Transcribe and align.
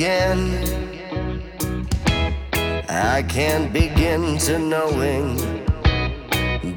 again. 0.00 0.40
I 2.88 3.22
can't 3.22 3.70
begin 3.70 4.38
to 4.38 4.58
knowing, 4.58 5.36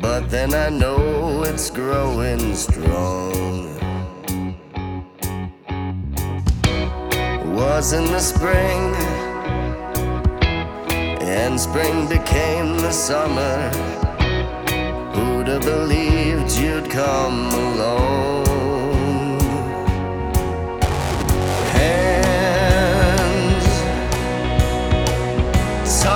but 0.02 0.30
then 0.30 0.54
I 0.54 0.68
know 0.68 1.44
it's 1.44 1.70
growing 1.70 2.54
strong. 2.54 3.78
Was 7.56 7.94
in 7.94 8.06
the 8.07 8.20
spring, 8.20 8.94
and 11.21 11.58
spring 11.58 12.10
became 12.10 12.78
the 12.80 12.92
summer. 12.92 13.69
Who'd 15.14 15.47
have 15.47 15.61
believed 15.61 16.52
you'd 16.58 16.89
come 16.89 17.47
along? 17.54 18.32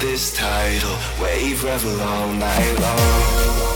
this 0.00 0.32
tidal 0.32 0.96
wave, 1.22 1.62
revel 1.64 2.00
all 2.00 2.32
night 2.32 2.78
long. 2.80 3.75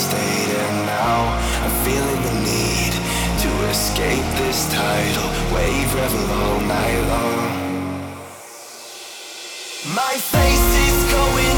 state, 0.00 0.50
and 0.64 0.76
now 0.86 1.18
I'm 1.64 1.74
feeling 1.84 2.20
the 2.28 2.36
need 2.52 2.92
to 3.44 3.50
escape 3.68 4.26
this 4.40 4.60
tidal 4.72 5.28
wave, 5.54 5.94
revel 5.94 6.24
all 6.40 6.60
night 6.60 7.02
long. 7.12 7.44
My 9.94 10.14
face 10.32 10.70
is 10.88 11.12
going. 11.12 11.49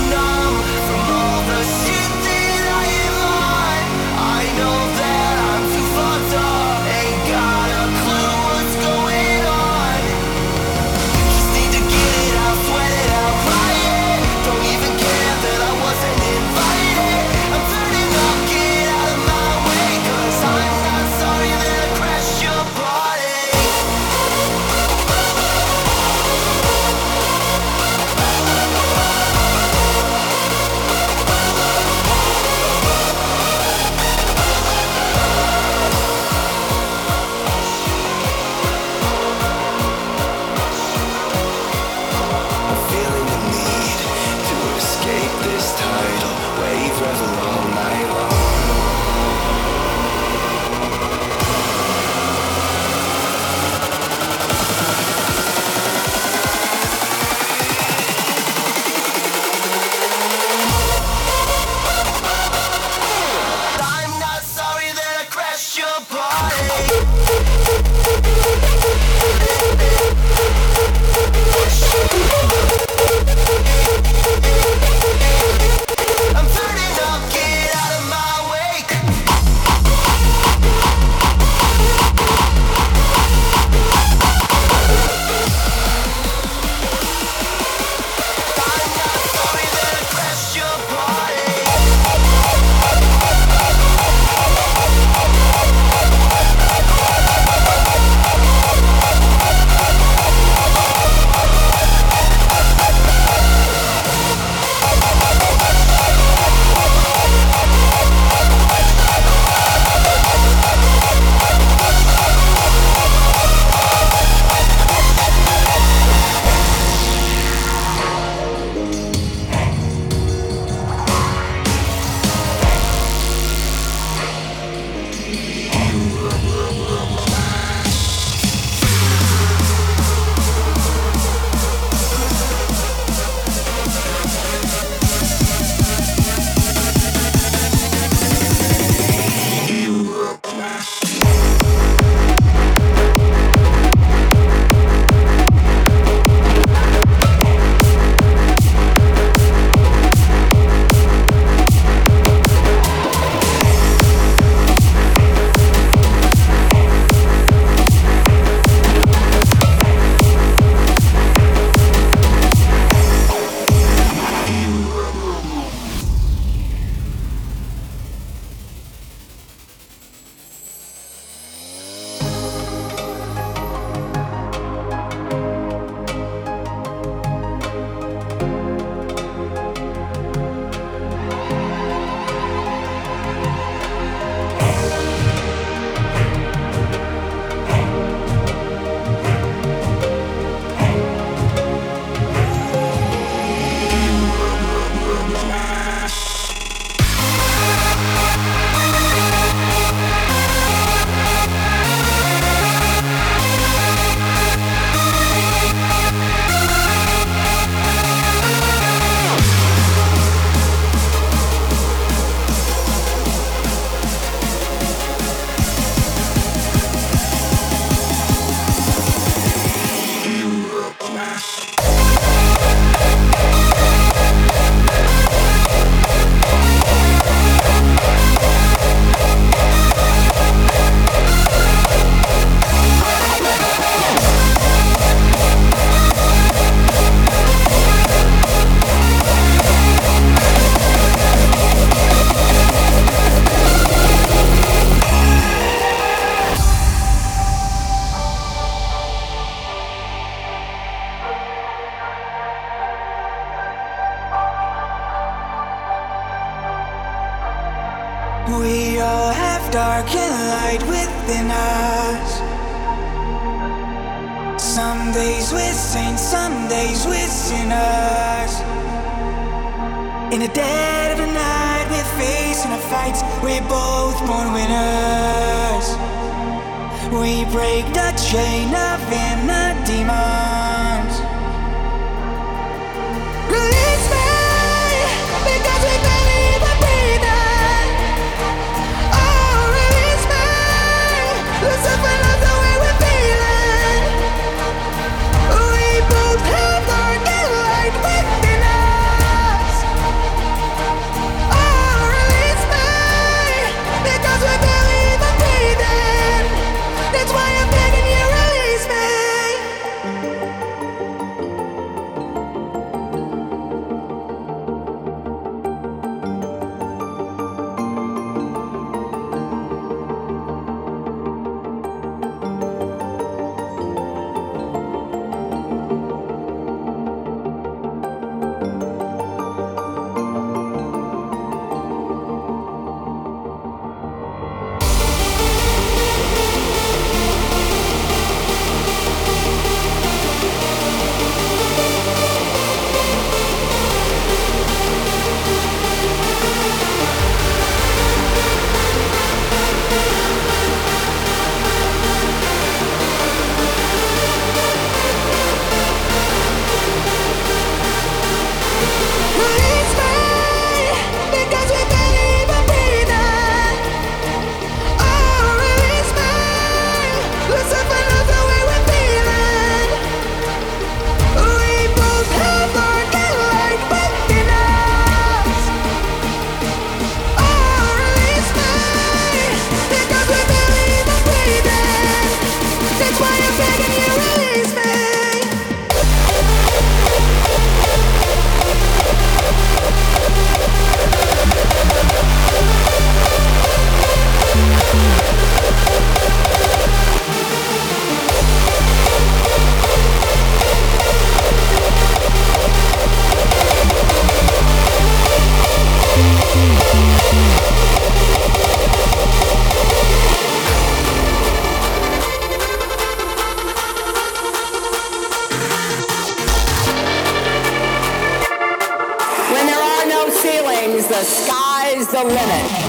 Limit. 422.28 422.81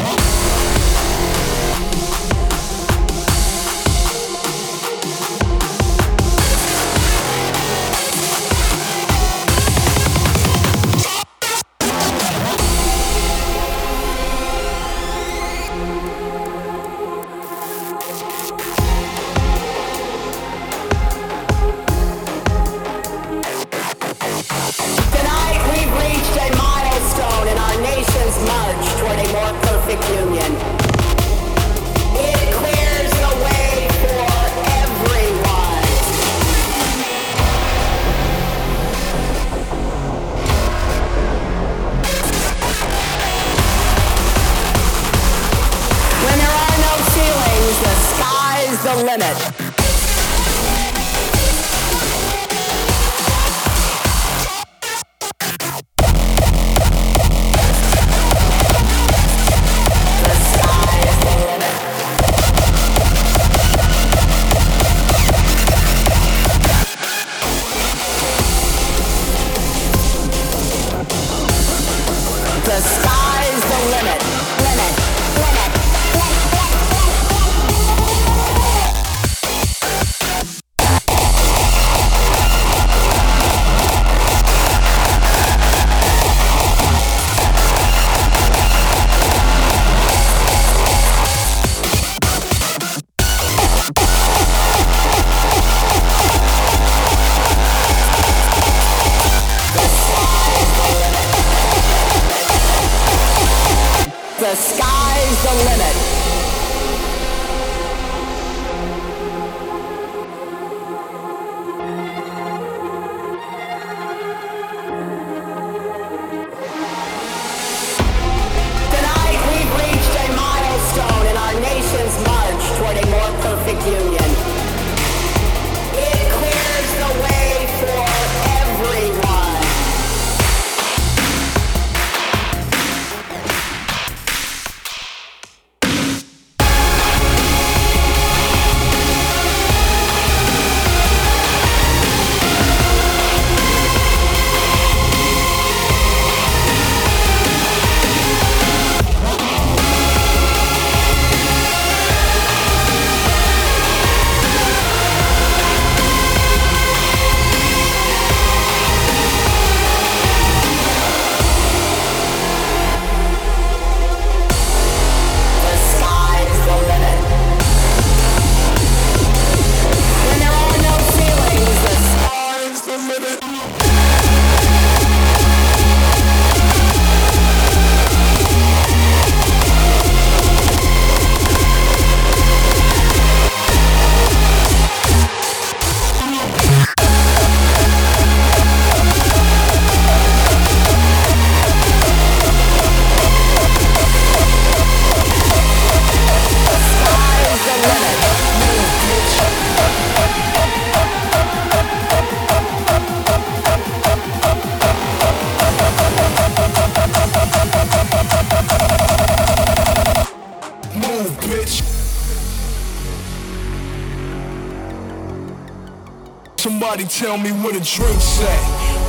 Tell 217.10 217.38
me 217.38 217.52
where 217.52 217.74
the 217.74 217.80
drinks 217.80 218.42
at, 218.42 218.64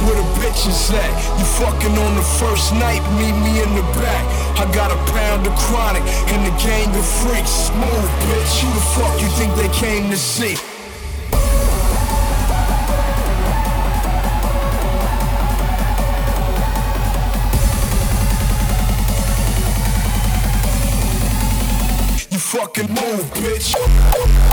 where 0.05 0.15
the 0.15 0.23
bitches 0.39 0.93
at. 0.93 1.39
You 1.39 1.45
fucking 1.45 1.97
on 1.97 2.15
the 2.17 2.23
first 2.39 2.73
night, 2.75 3.01
meet 3.17 3.33
me 3.33 3.63
in 3.63 3.75
the 3.75 3.83
back. 3.99 4.25
I 4.59 4.71
got 4.75 4.91
a 4.91 4.97
pound 5.13 5.47
of 5.47 5.55
chronic 5.57 6.03
and 6.03 6.45
the 6.45 6.51
gang 6.63 6.89
of 6.89 7.07
freaks. 7.07 7.51
Smooth, 7.51 8.11
bitch. 8.29 8.61
Who 8.61 8.69
the 8.75 8.85
fuck 8.95 9.21
you 9.23 9.29
think 9.39 9.55
they 9.55 9.69
came 9.69 10.11
to 10.11 10.17
see? 10.17 10.57
You 22.31 22.39
fucking 22.39 22.89
move, 22.89 23.25
bitch. 23.35 24.44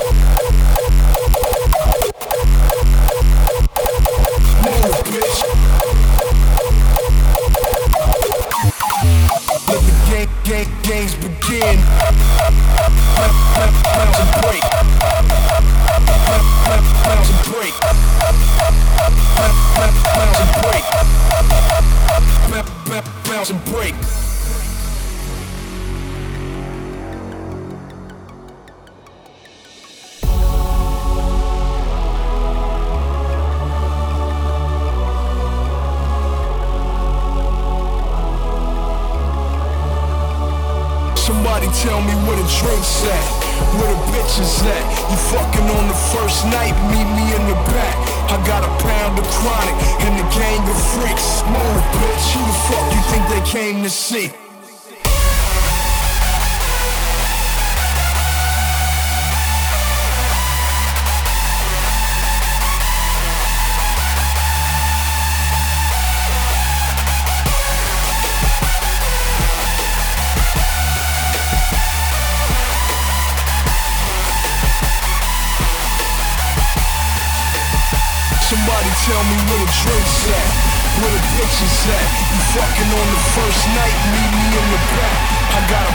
At. 81.87 82.05
You 82.31 82.41
fucking 82.53 82.91
on 82.93 83.07
the 83.09 83.21
first 83.33 83.63
night, 83.73 83.95
meet 84.13 84.31
me 84.37 84.45
in 84.59 84.65
the 84.69 84.79
back. 84.93 85.17
I 85.51 85.59
got 85.69 85.83
a 85.87 85.93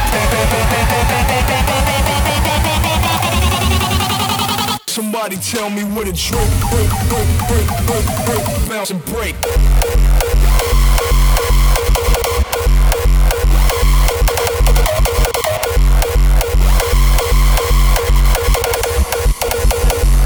Somebody 4.86 5.36
tell 5.36 5.70
me 5.70 5.84
where 5.84 6.04
the 6.04 6.12
drink, 6.12 6.50
break, 6.70 6.90
break, 7.10 7.28
break, 7.46 7.68
break, 7.86 8.06
break, 8.26 8.44
bounce 8.68 8.90
and 8.90 9.04
break. 9.04 9.36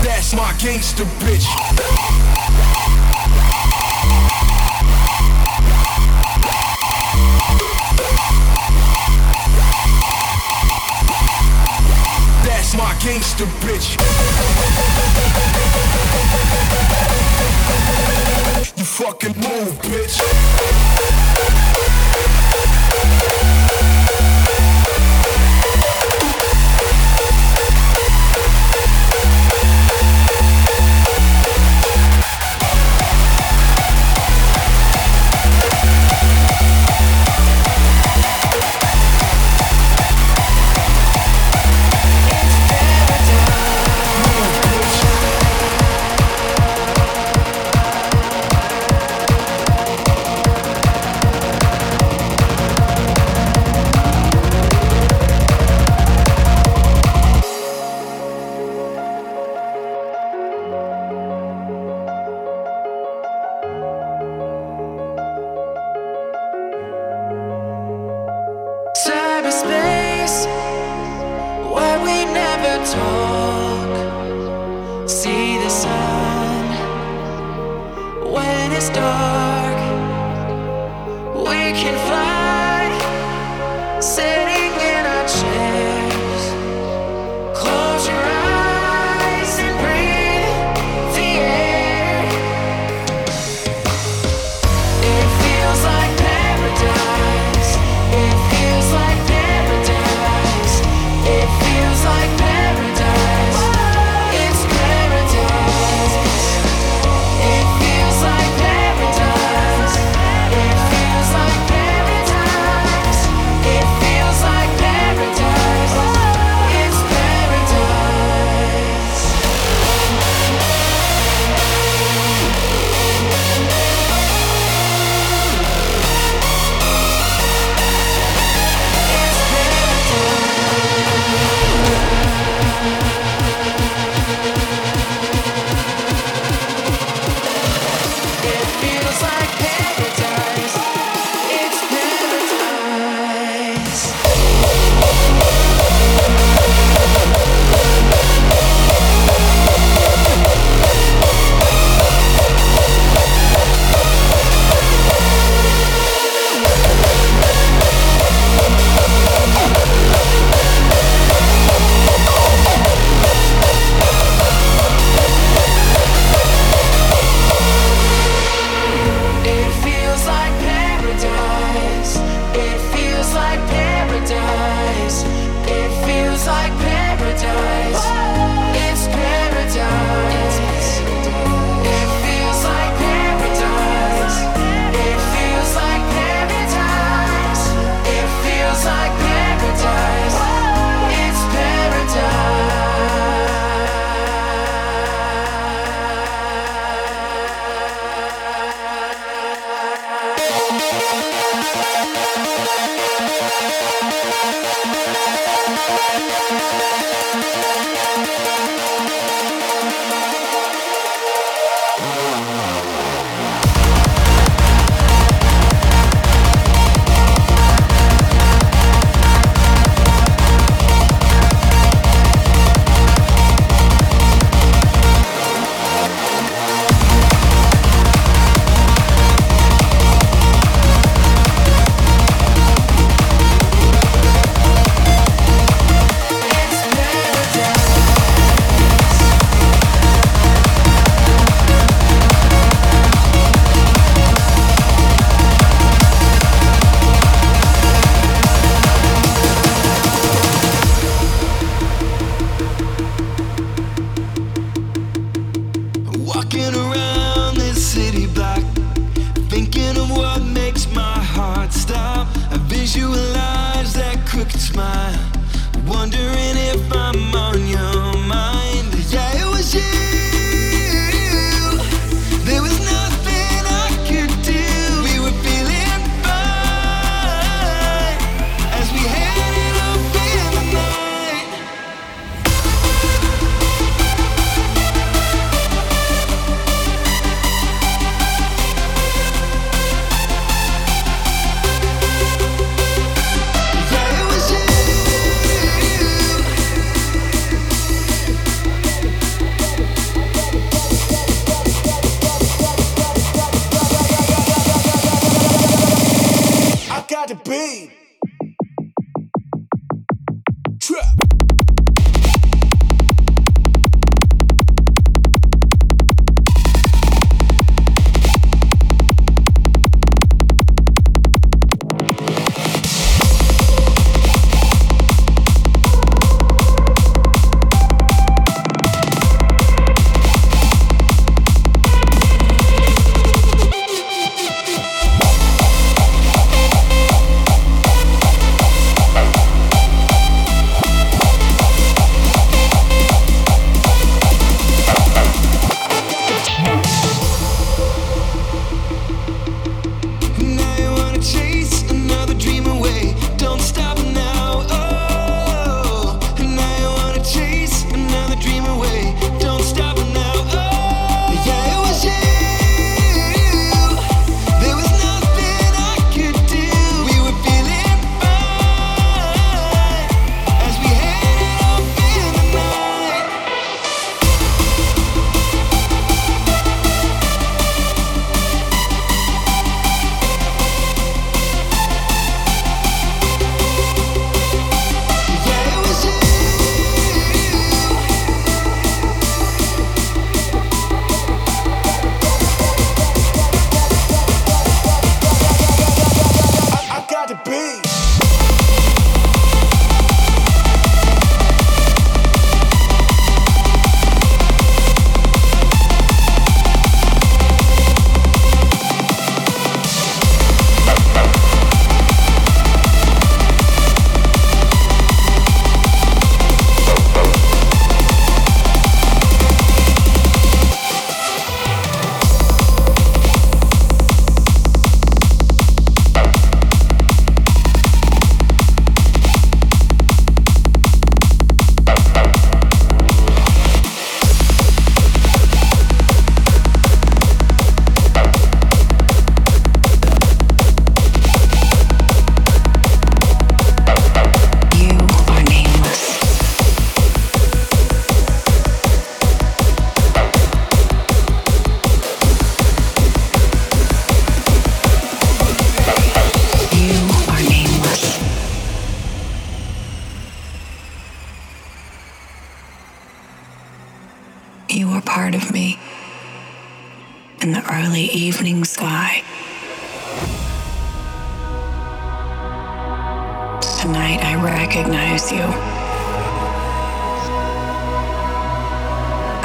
That's 0.03 0.33
my 0.35 0.55
gangster 0.59 1.05
bitch. 1.19 2.00
Gangster 13.03 13.47
bitch. 13.61 13.97
You 18.77 18.85
fucking 18.85 19.35
move, 19.37 19.75
bitch. 19.83 20.90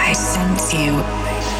I 0.08 0.14
sent 0.14 0.72
you. 0.72 1.55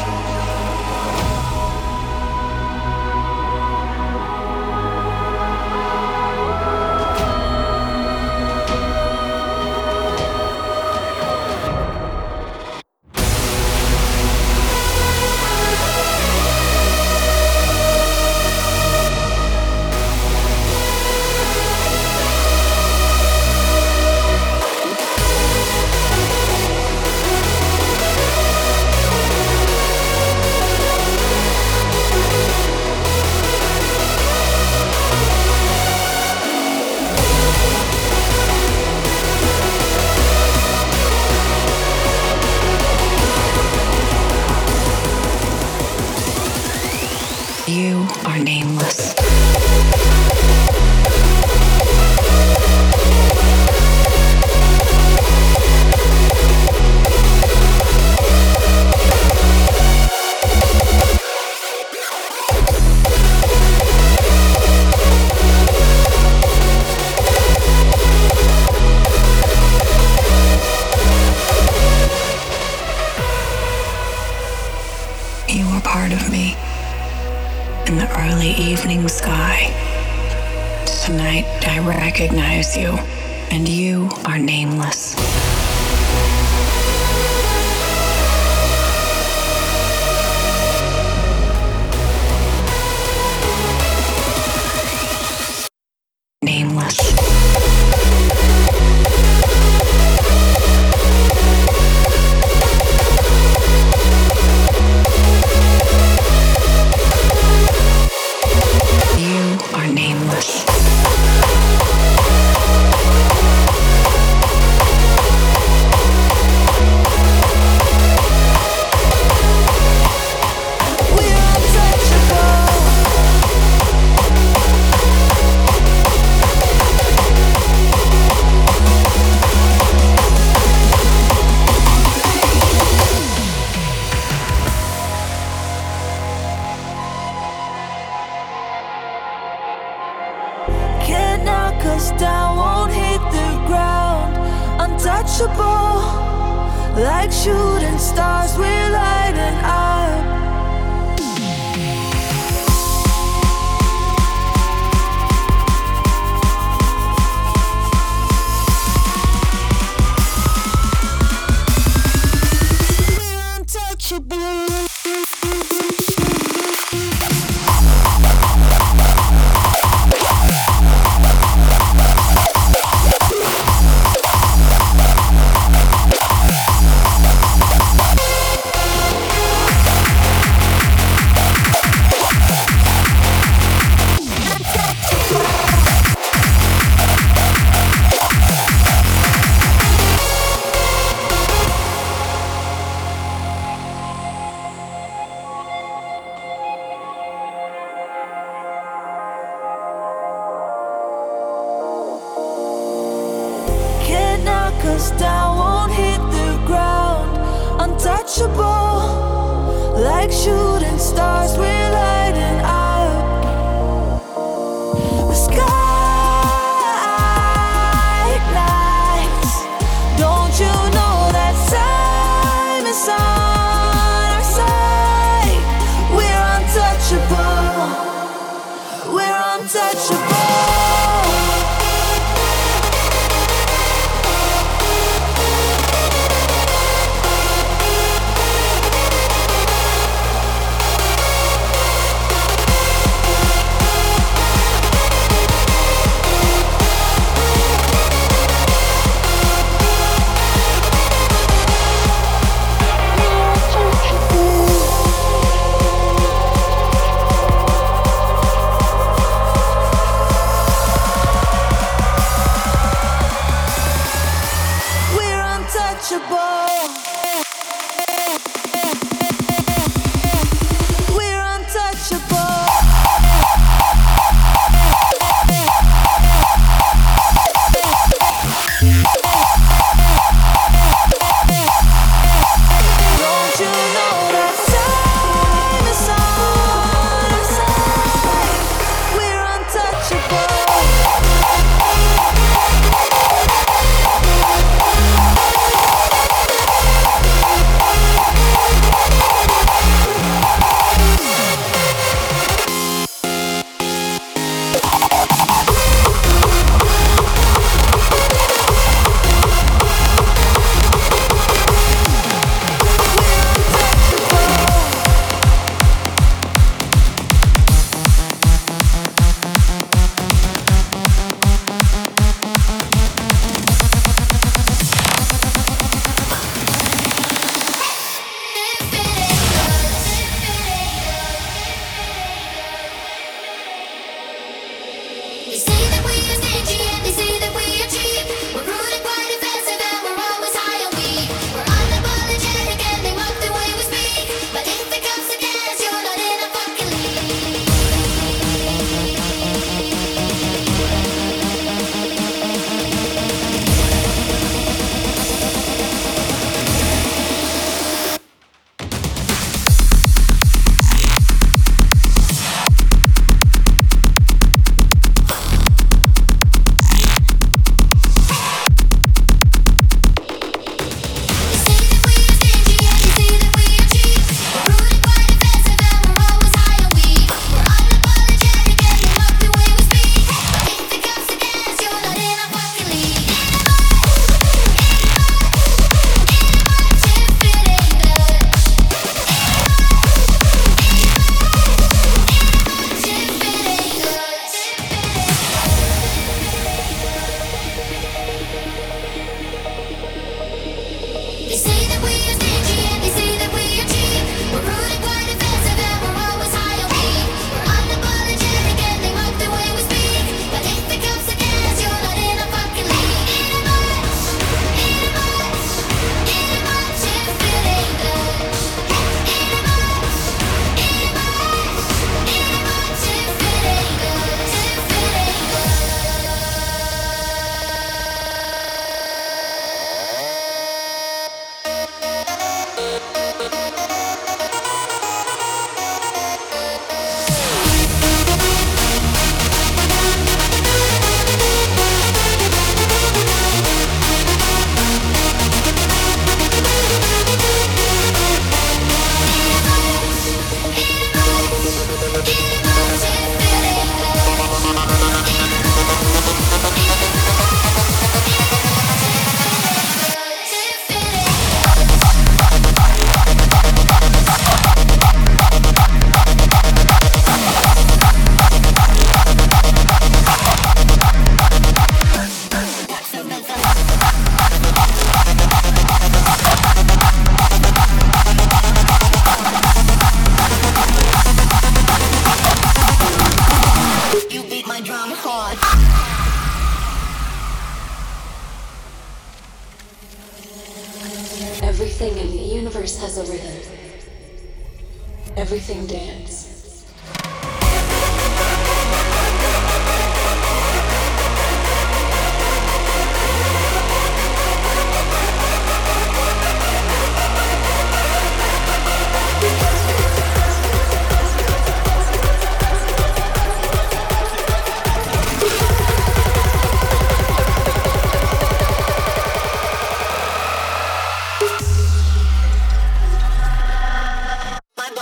makes 210.26 210.44
you 210.44 210.65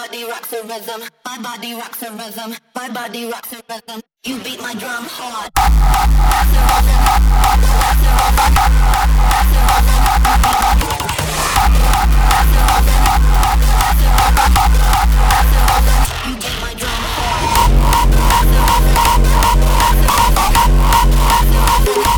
body 0.06 0.24
rocks 0.24 0.50
the 0.50 0.62
rhythm. 0.64 1.08
My 1.24 1.38
body 1.38 1.74
rocks 1.74 2.00
the 2.00 2.10
rhythm. 2.10 2.56
My 2.74 2.90
body 2.90 3.30
rocks 3.30 3.48
the 3.48 3.62
rhythm. 3.68 4.02
You 4.24 4.38
beat 4.38 4.60
my 4.60 4.74
drum 4.74 5.04
hard. 5.08 5.50
You 16.26 16.34
beat 16.36 16.60
my 16.60 16.74
drum 16.74 16.90
hard. 21.96 22.13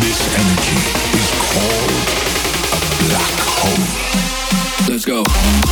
This 0.00 0.20
energy 0.34 0.80
is 1.16 1.30
called 1.48 1.92
a 2.72 2.80
black 3.04 3.36
hole. 3.40 4.88
Let's 4.88 5.04
go. 5.04 5.65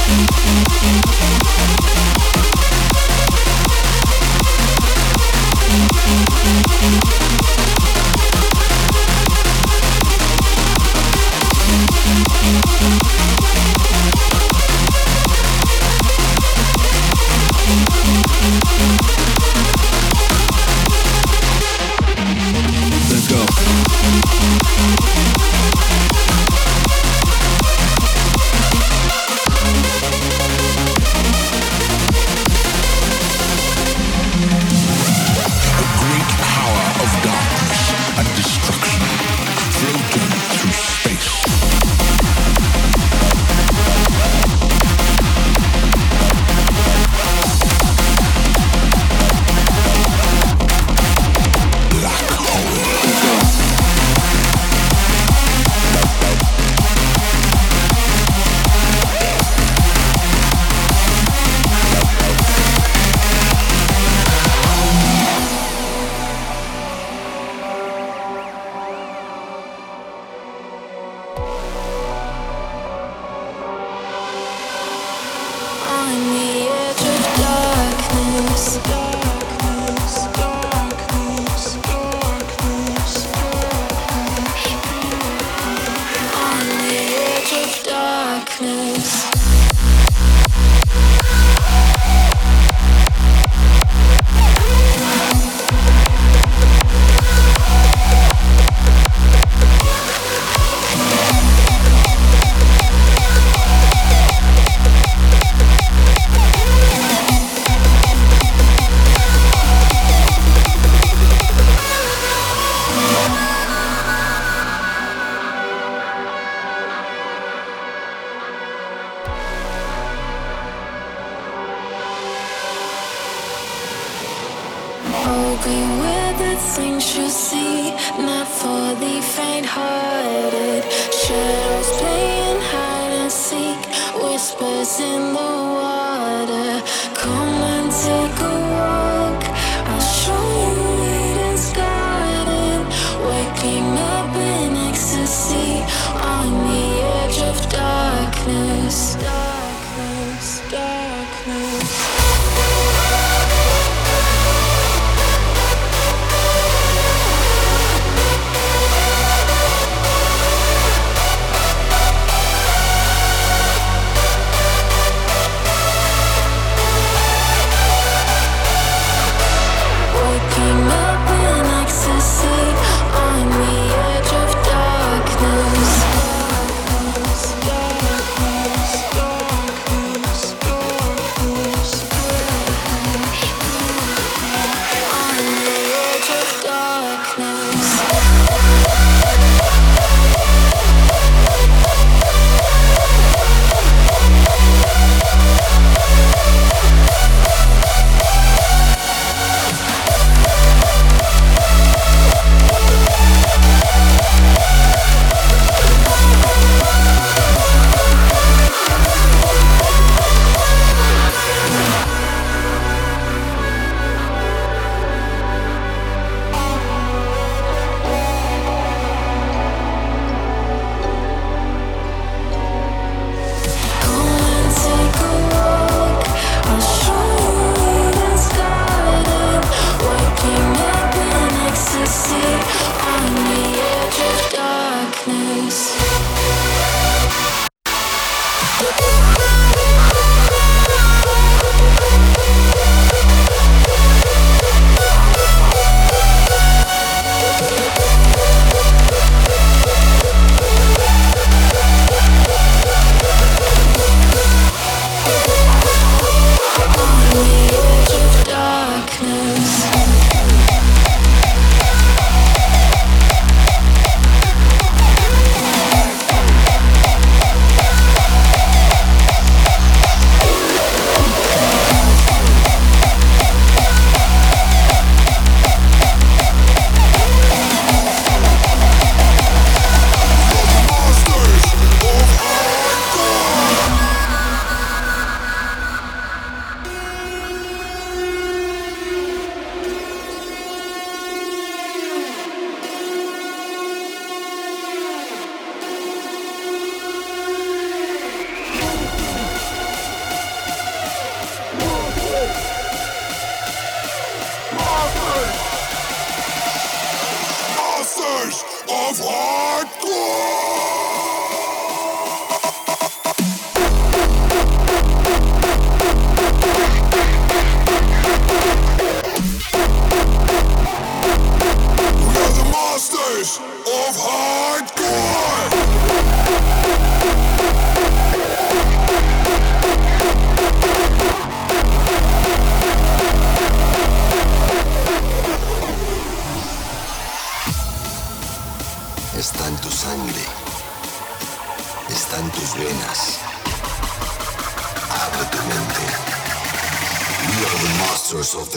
darkness. 88.61 89.34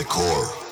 The 0.10 0.66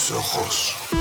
masters 0.00 0.16
of 0.92 0.99